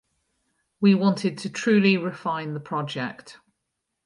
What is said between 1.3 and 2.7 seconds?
to truly refine the